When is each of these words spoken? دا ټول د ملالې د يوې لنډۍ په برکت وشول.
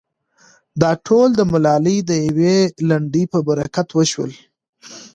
دا 0.81 0.91
ټول 1.05 1.29
د 1.35 1.41
ملالې 1.51 1.97
د 2.09 2.11
يوې 2.27 2.57
لنډۍ 2.89 3.23
په 3.33 3.39
برکت 3.47 3.87
وشول. 3.93 4.31